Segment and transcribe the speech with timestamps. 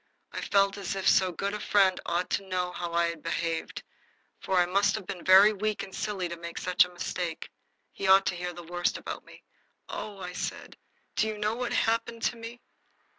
[0.31, 3.83] I felt as if so good a friend ought to know how I had behaved
[4.39, 7.51] for I must have been very weak and silly to make such a mistake.
[7.91, 9.43] He ought to hear the worst about me.
[9.87, 10.75] "Oh," I said,
[11.15, 12.61] "do you know what happened to me?"